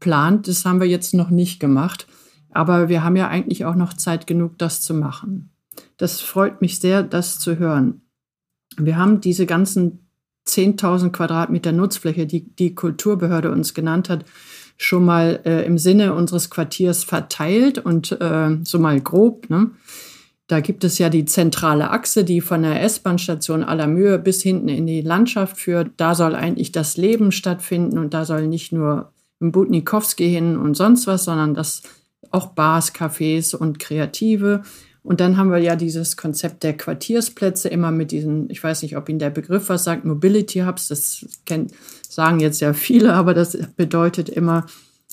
[0.00, 0.48] plant.
[0.48, 2.06] Das haben wir jetzt noch nicht gemacht.
[2.50, 5.50] Aber wir haben ja eigentlich auch noch Zeit genug, das zu machen.
[5.96, 8.02] Das freut mich sehr, das zu hören.
[8.78, 10.06] Wir haben diese ganzen
[10.46, 14.24] 10.000 Quadratmeter Nutzfläche, die die Kulturbehörde uns genannt hat,
[14.78, 19.48] schon mal äh, im Sinne unseres Quartiers verteilt und äh, so mal grob.
[19.50, 19.70] Ne?
[20.46, 24.86] Da gibt es ja die zentrale Achse, die von der S-Bahn-Station Allermühe bis hinten in
[24.86, 25.90] die Landschaft führt.
[25.96, 30.74] Da soll eigentlich das Leben stattfinden und da soll nicht nur im Butnikowski hin und
[30.74, 31.82] sonst was, sondern das
[32.30, 34.62] auch Bars, Cafés und Kreative.
[35.02, 38.96] Und dann haben wir ja dieses Konzept der Quartiersplätze immer mit diesen, ich weiß nicht,
[38.96, 41.72] ob Ihnen der Begriff was sagt, Mobility Hubs, das kennt,
[42.08, 44.66] sagen jetzt ja viele, aber das bedeutet immer,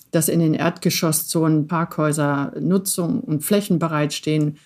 [0.09, 4.57] dass in den Erdgeschosszonen Parkhäuser Nutzung und Flächen bereitstehen,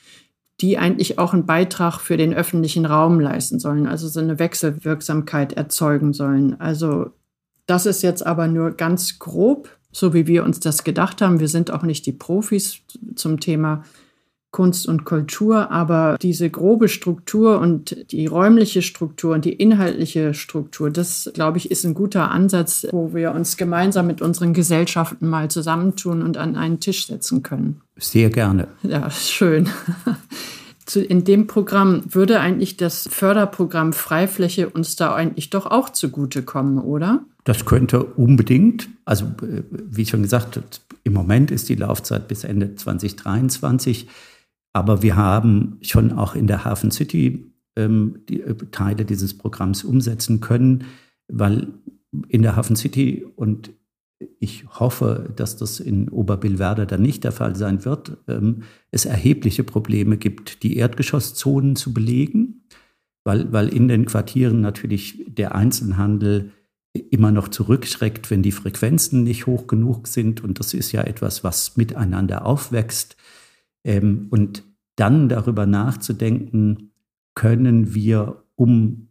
[0.62, 5.54] die eigentlich auch einen Beitrag für den öffentlichen Raum leisten sollen, also so eine Wechselwirksamkeit
[5.54, 6.60] erzeugen sollen.
[6.60, 7.12] Also
[7.68, 11.40] das ist jetzt aber nur ganz grob, so wie wir uns das gedacht haben.
[11.40, 12.80] Wir sind auch nicht die Profis
[13.16, 13.84] zum Thema
[14.52, 20.90] Kunst und Kultur, aber diese grobe Struktur und die räumliche Struktur und die inhaltliche Struktur,
[20.90, 25.52] das, glaube ich, ist ein guter Ansatz, wo wir uns gemeinsam mit unseren Gesellschaften mal
[25.52, 27.82] zusammentun und an einen Tisch setzen können.
[27.98, 28.70] Sehr gerne.
[28.84, 29.70] Ja, schön.
[30.96, 37.26] In dem Programm würde eigentlich das Förderprogramm Freifläche uns da eigentlich doch auch zugutekommen, oder?
[37.48, 38.90] Das könnte unbedingt.
[39.06, 44.06] Also, äh, wie schon gesagt, im Moment ist die Laufzeit bis Ende 2023.
[44.74, 49.86] Aber wir haben schon auch in der Hafen City ähm, die äh, Teile dieses Programms
[49.86, 50.84] umsetzen können,
[51.30, 51.70] weil
[52.28, 53.72] in der Hafen City und
[54.40, 59.64] ich hoffe, dass das in Oberbillwerder dann nicht der Fall sein wird, ähm, es erhebliche
[59.64, 62.66] Probleme gibt, die Erdgeschosszonen zu belegen,
[63.24, 66.52] weil, weil in den Quartieren natürlich der Einzelhandel
[66.94, 70.44] immer noch zurückschreckt, wenn die Frequenzen nicht hoch genug sind.
[70.44, 73.16] Und das ist ja etwas, was miteinander aufwächst.
[73.84, 74.64] Ähm, und
[74.96, 76.92] dann darüber nachzudenken,
[77.36, 79.10] können wir, um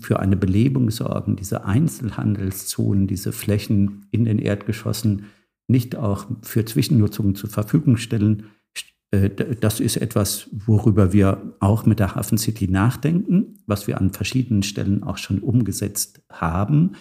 [0.00, 5.26] für eine Belebung sorgen, diese Einzelhandelszonen, diese Flächen in den Erdgeschossen
[5.68, 8.46] nicht auch für Zwischennutzungen zur Verfügung stellen.
[9.10, 14.12] Äh, das ist etwas, worüber wir auch mit der Hafen City nachdenken, was wir an
[14.12, 16.92] verschiedenen Stellen auch schon umgesetzt haben.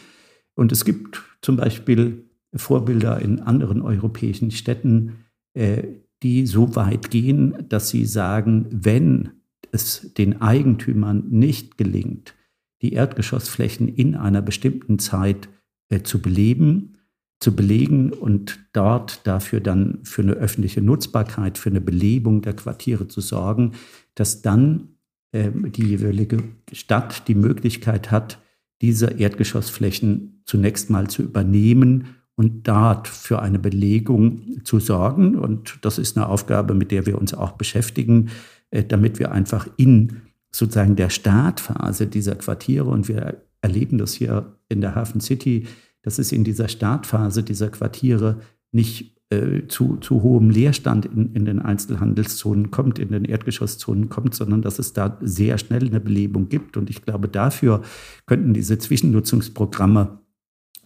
[0.56, 5.84] Und es gibt zum Beispiel Vorbilder in anderen europäischen Städten, äh,
[6.24, 9.32] die so weit gehen, dass sie sagen, wenn
[9.72, 12.36] es den Eigentümern nicht gelingt,
[12.82, 15.50] die Erdgeschossflächen in einer bestimmten Zeit
[15.90, 16.98] äh, zu beleben,
[17.40, 23.08] zu belegen und dort dafür dann für eine öffentliche Nutzbarkeit, für eine Belebung der Quartiere
[23.08, 23.74] zu sorgen,
[24.16, 24.90] dass dann
[25.32, 28.40] äh, die jeweilige Stadt die Möglichkeit hat,
[28.82, 35.36] diese Erdgeschossflächen zunächst mal zu übernehmen und dort für eine Belegung zu sorgen.
[35.36, 38.30] Und das ist eine Aufgabe, mit der wir uns auch beschäftigen,
[38.72, 40.22] äh, damit wir einfach in
[40.52, 45.68] sozusagen der Startphase dieser Quartiere, und wir erleben das hier in der Hafen City,
[46.02, 51.46] dass es in dieser Startphase dieser Quartiere nicht äh, zu, zu hohem Leerstand in, in
[51.46, 56.50] den Einzelhandelszonen kommt, in den Erdgeschosszonen kommt, sondern dass es da sehr schnell eine Belebung
[56.50, 56.78] gibt.
[56.78, 57.82] Und ich glaube, dafür
[58.26, 60.20] könnten diese Zwischennutzungsprogramme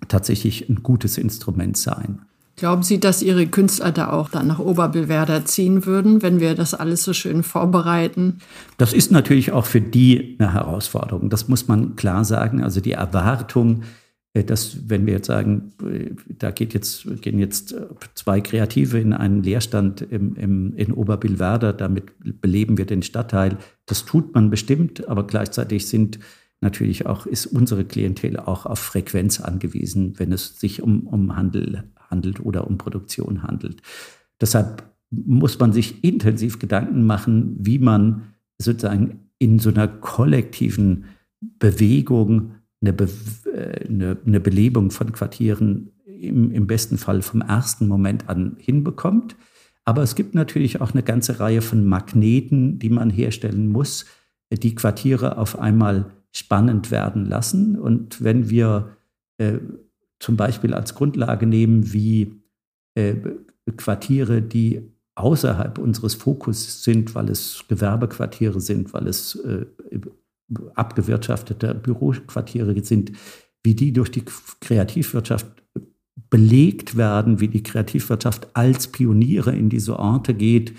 [0.09, 2.23] tatsächlich ein gutes Instrument sein.
[2.55, 6.75] Glauben Sie, dass Ihre Künstler da auch dann nach Oberbillwerder ziehen würden, wenn wir das
[6.75, 8.39] alles so schön vorbereiten?
[8.77, 11.29] Das ist natürlich auch für die eine Herausforderung.
[11.31, 12.61] Das muss man klar sagen.
[12.61, 13.83] Also die Erwartung,
[14.41, 19.13] dass wenn wir jetzt sagen, äh, da geht jetzt, gehen jetzt äh, zwei Kreative in
[19.13, 23.57] einen Leerstand im, im, in Oberbillwerder, damit beleben wir den Stadtteil.
[23.85, 26.19] Das tut man bestimmt, aber gleichzeitig sind
[26.61, 31.83] natürlich auch, ist unsere Klientel auch auf Frequenz angewiesen, wenn es sich um, um Handel
[32.09, 33.81] handelt oder um Produktion handelt.
[34.41, 38.23] Deshalb muss man sich intensiv Gedanken machen, wie man
[38.57, 41.05] sozusagen in so einer kollektiven
[41.59, 43.09] Bewegung eine, Be
[43.45, 49.35] äh, eine, eine Belebung von Quartieren im, im besten Fall vom ersten Moment an hinbekommt.
[49.85, 54.05] Aber es gibt natürlich auch eine ganze Reihe von Magneten, die man herstellen muss,
[54.51, 57.77] die Quartiere auf einmal spannend werden lassen.
[57.77, 58.95] Und wenn wir
[59.37, 59.57] äh,
[60.19, 62.41] zum Beispiel als Grundlage nehmen, wie
[62.95, 63.15] äh,
[63.77, 69.65] Quartiere, die außerhalb unseres Fokus sind, weil es Gewerbequartiere sind, weil es äh,
[70.75, 73.11] abgewirtschaftete Büroquartiere sind,
[73.63, 74.23] wie die durch die
[74.61, 75.47] Kreativwirtschaft
[76.29, 80.73] belegt werden, wie die Kreativwirtschaft als Pioniere in diese Orte geht,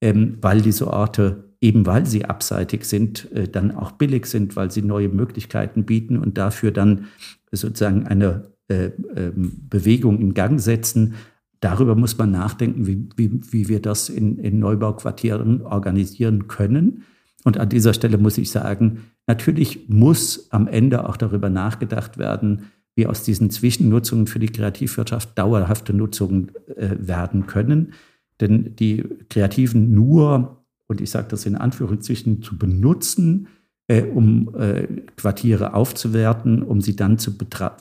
[0.00, 4.70] ähm, weil diese Orte eben weil sie abseitig sind, äh, dann auch billig sind, weil
[4.70, 7.06] sie neue Möglichkeiten bieten und dafür dann
[7.50, 11.14] sozusagen eine äh, ähm, Bewegung in Gang setzen.
[11.60, 17.04] Darüber muss man nachdenken, wie, wie, wie wir das in, in Neubauquartieren organisieren können.
[17.44, 22.64] Und an dieser Stelle muss ich sagen, natürlich muss am Ende auch darüber nachgedacht werden,
[22.96, 27.92] wie aus diesen Zwischennutzungen für die Kreativwirtschaft dauerhafte Nutzungen äh, werden können.
[28.40, 33.48] Denn die Kreativen nur und ich sage das in Anführungszeichen, zu benutzen,
[33.86, 37.32] äh, um äh, Quartiere aufzuwerten, um sie dann zu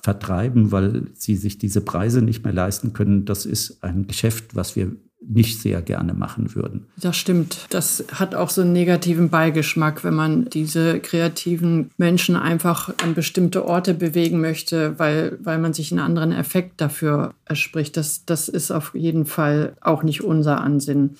[0.03, 3.25] vertreiben, weil sie sich diese Preise nicht mehr leisten können.
[3.25, 6.87] Das ist ein Geschäft, was wir nicht sehr gerne machen würden.
[6.99, 7.65] Das stimmt.
[7.69, 13.65] Das hat auch so einen negativen Beigeschmack, wenn man diese kreativen Menschen einfach an bestimmte
[13.65, 17.97] Orte bewegen möchte, weil, weil man sich einen anderen Effekt dafür erspricht.
[17.97, 21.17] Das, das ist auf jeden Fall auch nicht unser Ansinnen.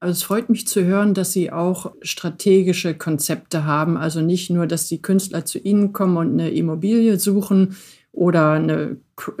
[0.00, 3.96] Also es freut mich zu hören, dass Sie auch strategische Konzepte haben.
[3.96, 7.76] Also nicht nur, dass die Künstler zu Ihnen kommen und eine Immobilie suchen
[8.18, 8.96] oder eine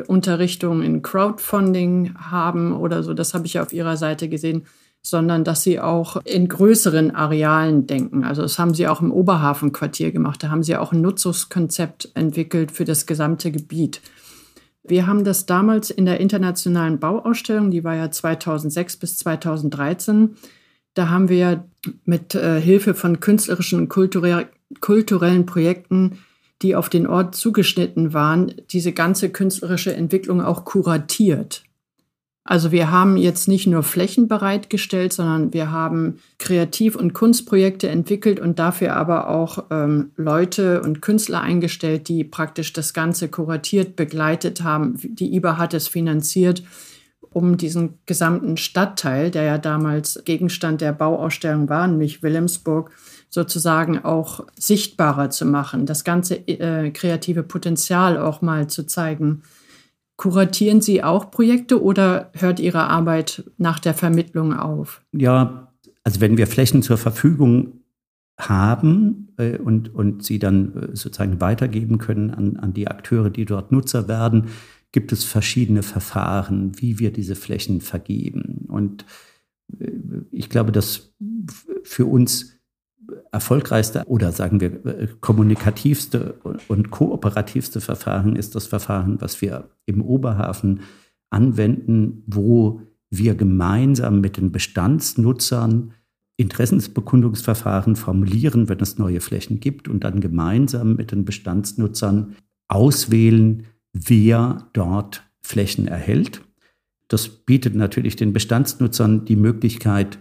[0.06, 3.14] Unterrichtung in Crowdfunding haben oder so.
[3.14, 4.64] Das habe ich auf Ihrer Seite gesehen
[5.02, 8.24] sondern dass sie auch in größeren Arealen denken.
[8.24, 10.42] Also das haben sie auch im Oberhafenquartier gemacht.
[10.42, 14.00] Da haben sie auch ein Nutzungskonzept entwickelt für das gesamte Gebiet.
[14.84, 20.36] Wir haben das damals in der internationalen Bauausstellung, die war ja 2006 bis 2013,
[20.94, 21.64] da haben wir
[22.04, 24.48] mit äh, Hilfe von künstlerischen und kulturell,
[24.80, 26.18] kulturellen Projekten,
[26.62, 31.62] die auf den Ort zugeschnitten waren, diese ganze künstlerische Entwicklung auch kuratiert.
[32.48, 38.40] Also wir haben jetzt nicht nur Flächen bereitgestellt, sondern wir haben Kreativ- und Kunstprojekte entwickelt
[38.40, 44.62] und dafür aber auch ähm, Leute und Künstler eingestellt, die praktisch das Ganze kuratiert, begleitet
[44.62, 44.98] haben.
[45.02, 46.62] Die IBA hat es finanziert,
[47.20, 52.90] um diesen gesamten Stadtteil, der ja damals Gegenstand der Bauausstellung war, nämlich Wilhelmsburg,
[53.30, 59.42] sozusagen auch sichtbarer zu machen, das ganze äh, kreative Potenzial auch mal zu zeigen.
[60.16, 65.02] Kuratieren Sie auch Projekte oder hört Ihre Arbeit nach der Vermittlung auf?
[65.12, 67.84] Ja, also wenn wir Flächen zur Verfügung
[68.38, 73.44] haben äh, und, und sie dann äh, sozusagen weitergeben können an, an die Akteure, die
[73.44, 74.46] dort Nutzer werden,
[74.92, 78.64] gibt es verschiedene Verfahren, wie wir diese Flächen vergeben.
[78.68, 79.04] Und
[79.78, 79.90] äh,
[80.30, 81.14] ich glaube, dass
[81.82, 82.57] für uns
[83.32, 86.34] erfolgreichste oder sagen wir äh, kommunikativste
[86.68, 90.80] und kooperativste Verfahren ist das Verfahren, was wir im Oberhafen
[91.30, 95.92] anwenden, wo wir gemeinsam mit den Bestandsnutzern
[96.36, 102.36] Interessensbekundungsverfahren formulieren, wenn es neue Flächen gibt und dann gemeinsam mit den Bestandsnutzern
[102.68, 106.42] auswählen, wer dort Flächen erhält.
[107.08, 110.18] Das bietet natürlich den Bestandsnutzern die Möglichkeit,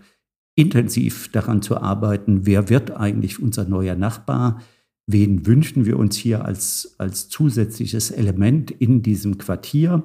[0.57, 4.61] intensiv daran zu arbeiten, wer wird eigentlich unser neuer Nachbar,
[5.05, 10.03] wen wünschen wir uns hier als, als zusätzliches Element in diesem Quartier.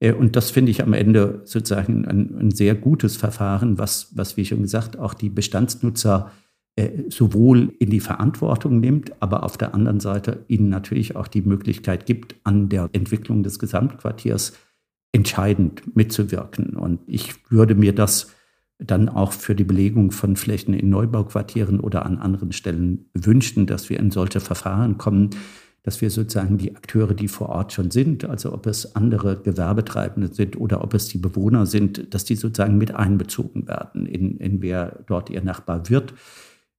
[0.00, 4.36] Äh, und das finde ich am Ende sozusagen ein, ein, sehr gutes Verfahren, was, was,
[4.36, 6.32] wie schon gesagt, auch die Bestandsnutzer
[6.74, 11.42] äh, sowohl in die Verantwortung nimmt, aber auf der anderen Seite ihnen natürlich auch die
[11.42, 14.54] Möglichkeit gibt, an der Entwicklung des Gesamtquartiers
[15.12, 16.76] entscheidend mitzuwirken.
[16.76, 18.32] Und ich würde mir das
[18.86, 23.90] dann auch für die Belegung von Flächen in Neubauquartieren oder an anderen Stellen wünschen, dass
[23.90, 25.30] wir in solche Verfahren kommen,
[25.82, 30.32] dass wir sozusagen die Akteure, die vor Ort schon sind, also ob es andere Gewerbetreibende
[30.32, 34.62] sind oder ob es die Bewohner sind, dass die sozusagen mit einbezogen werden, in, in
[34.62, 36.14] wer dort ihr Nachbar wird.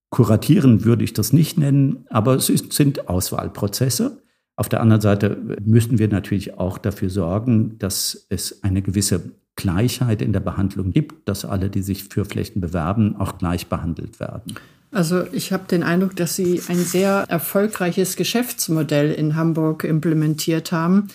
[0.09, 4.21] Kuratieren würde ich das nicht nennen, aber es sind Auswahlprozesse.
[4.55, 10.21] Auf der anderen Seite müssen wir natürlich auch dafür sorgen, dass es eine gewisse Gleichheit
[10.21, 14.55] in der Behandlung gibt, dass alle, die sich für Flächen bewerben, auch gleich behandelt werden.
[14.91, 21.07] Also ich habe den Eindruck, dass Sie ein sehr erfolgreiches Geschäftsmodell in Hamburg implementiert haben.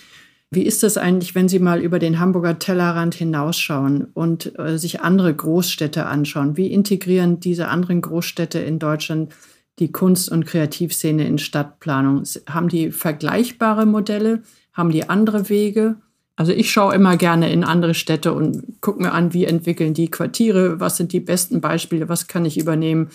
[0.51, 5.03] Wie ist es eigentlich, wenn Sie mal über den Hamburger Tellerrand hinausschauen und äh, sich
[5.03, 6.57] andere Großstädte anschauen?
[6.57, 9.33] Wie integrieren diese anderen Großstädte in Deutschland
[9.79, 12.24] die Kunst- und Kreativszene in Stadtplanung?
[12.48, 14.42] Haben die vergleichbare Modelle?
[14.72, 15.96] Haben die andere Wege?
[16.38, 20.09] Also ich schaue immer gerne in andere Städte und gucke mir an, wie entwickeln die
[20.09, 23.09] Quartiere, was sind die besten Beispiele, was kann ich übernehmen.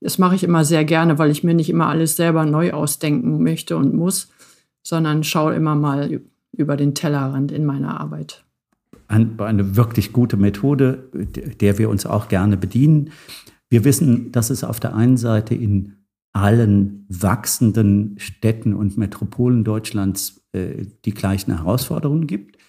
[0.00, 3.42] Das mache ich immer sehr gerne, weil ich mir nicht immer alles selber neu ausdenken
[3.42, 4.30] möchte und muss,
[4.82, 8.42] sondern schaue immer mal über den Tellerrand in meiner Arbeit.
[9.06, 13.10] Eine wirklich gute Methode, der wir uns auch gerne bedienen.
[13.68, 15.96] Wir wissen, dass es auf der einen Seite in
[16.32, 22.61] allen wachsenden Städten und Metropolen Deutschlands äh, die gleichen Herausforderungen gibt.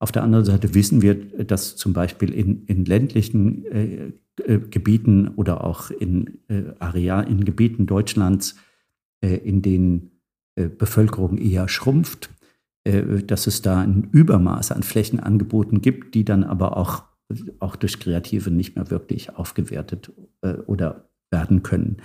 [0.00, 4.12] Auf der anderen Seite wissen wir, dass zum Beispiel in, in ländlichen äh,
[4.46, 8.56] äh, Gebieten oder auch in, äh, Area, in Gebieten Deutschlands,
[9.20, 10.22] äh, in denen
[10.56, 12.30] äh, Bevölkerung eher schrumpft,
[12.84, 17.02] äh, dass es da ein Übermaß an Flächenangeboten gibt, die dann aber auch,
[17.58, 20.10] auch durch Kreative nicht mehr wirklich aufgewertet
[20.66, 21.98] oder werden können.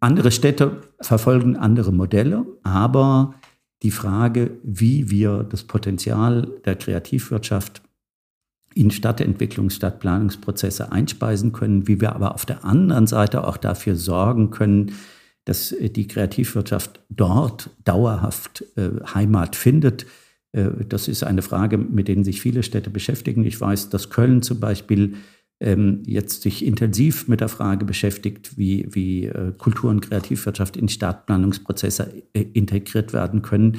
[0.00, 3.34] Andere Städte verfolgen andere Modelle, aber
[3.86, 7.82] die Frage, wie wir das Potenzial der Kreativwirtschaft
[8.74, 14.50] in Stadtentwicklungs-, Stadtplanungsprozesse einspeisen können, wie wir aber auf der anderen Seite auch dafür sorgen
[14.50, 14.94] können,
[15.44, 20.04] dass die Kreativwirtschaft dort dauerhaft äh, Heimat findet.
[20.50, 23.44] Äh, das ist eine Frage, mit der sich viele Städte beschäftigen.
[23.44, 25.14] Ich weiß, dass Köln zum Beispiel
[25.60, 30.88] ähm, jetzt sich intensiv mit der Frage beschäftigt, wie, wie äh, Kultur- und Kreativwirtschaft in
[30.88, 33.78] Stadtplanungsprozesse äh, integriert werden können.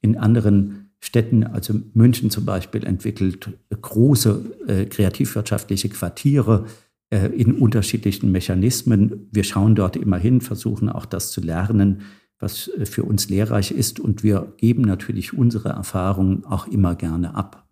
[0.00, 6.66] In anderen Städten, also München zum Beispiel, entwickelt große äh, kreativwirtschaftliche Quartiere
[7.10, 9.28] äh, in unterschiedlichen Mechanismen.
[9.30, 12.02] Wir schauen dort immer hin, versuchen auch das zu lernen,
[12.38, 14.00] was äh, für uns lehrreich ist.
[14.00, 17.67] Und wir geben natürlich unsere Erfahrungen auch immer gerne ab.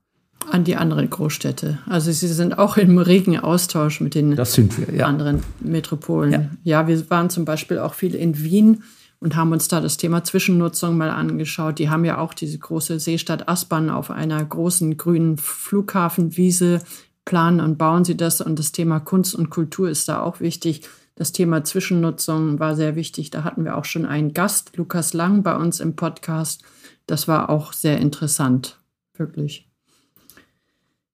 [0.56, 1.80] An die anderen Großstädte.
[1.84, 5.04] Also Sie sind auch im regen Austausch mit den wir, ja.
[5.04, 6.32] anderen Metropolen.
[6.32, 6.48] Ja.
[6.64, 8.82] ja, wir waren zum Beispiel auch viel in Wien
[9.20, 11.78] und haben uns da das Thema Zwischennutzung mal angeschaut.
[11.78, 16.80] Die haben ja auch diese große Seestadt Aspern auf einer großen grünen Flughafenwiese.
[17.26, 18.40] Planen und bauen sie das.
[18.40, 20.88] Und das Thema Kunst und Kultur ist da auch wichtig.
[21.16, 23.28] Das Thema Zwischennutzung war sehr wichtig.
[23.28, 26.62] Da hatten wir auch schon einen Gast, Lukas Lang, bei uns im Podcast.
[27.06, 28.80] Das war auch sehr interessant,
[29.18, 29.65] wirklich.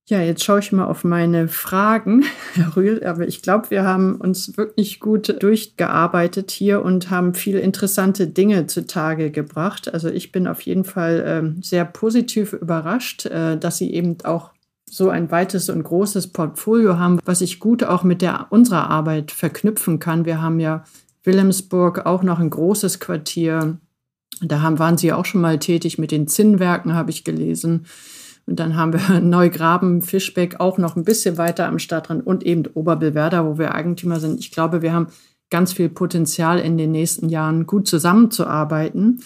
[0.08, 2.24] Ja, jetzt schaue ich mal auf meine Fragen,
[2.54, 3.04] Herr Rühl.
[3.04, 8.66] Aber ich glaube, wir haben uns wirklich gut durchgearbeitet hier und haben viele interessante Dinge
[8.66, 9.94] zutage gebracht.
[9.94, 14.50] Also ich bin auf jeden Fall äh, sehr positiv überrascht, äh, dass Sie eben auch
[14.90, 19.30] so ein weites und großes Portfolio haben, was ich gut auch mit der unserer Arbeit
[19.30, 20.26] verknüpfen kann.
[20.26, 20.84] Wir haben ja
[21.24, 23.78] Wilhelmsburg auch noch ein großes Quartier.
[24.42, 27.86] Da haben, waren Sie auch schon mal tätig mit den Zinnwerken, habe ich gelesen.
[28.46, 32.64] Und dann haben wir Neugraben, Fischbeck auch noch ein bisschen weiter am Stadtrand und eben
[32.74, 34.40] Oberbillwerder, wo wir Eigentümer sind.
[34.40, 35.08] Ich glaube, wir haben
[35.50, 39.20] ganz viel Potenzial in den nächsten Jahren gut zusammenzuarbeiten.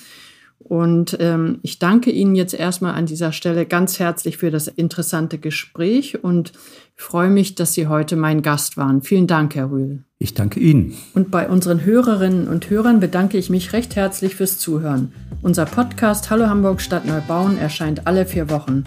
[0.59, 5.39] Und ähm, ich danke Ihnen jetzt erstmal an dieser Stelle ganz herzlich für das interessante
[5.39, 6.51] Gespräch und
[6.97, 9.03] freue mich, dass Sie heute mein Gast waren.
[9.03, 10.03] Vielen Dank, Herr Rühl.
[10.19, 10.97] Ich danke Ihnen.
[11.15, 15.13] Und bei unseren Hörerinnen und Hörern bedanke ich mich recht herzlich fürs Zuhören.
[15.43, 18.83] Unser Podcast Hallo Hamburg Stadt Neubauen erscheint alle vier Wochen.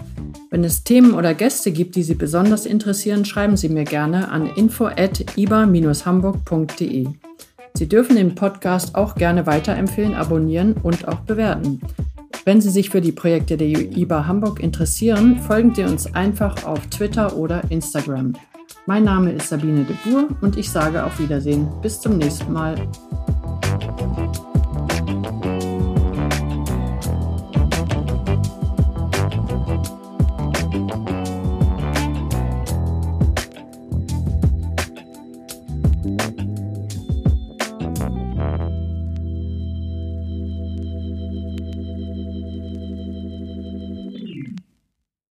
[0.50, 4.48] Wenn es Themen oder Gäste gibt, die Sie besonders interessieren, schreiben Sie mir gerne an
[4.48, 7.06] info@iba-hamburg.de.
[7.74, 11.80] Sie dürfen den Podcast auch gerne weiterempfehlen, abonnieren und auch bewerten.
[12.44, 16.86] Wenn Sie sich für die Projekte der IBA Hamburg interessieren, folgen Sie uns einfach auf
[16.86, 18.34] Twitter oder Instagram.
[18.86, 21.68] Mein Name ist Sabine de Boer und ich sage auf Wiedersehen.
[21.82, 22.76] Bis zum nächsten Mal.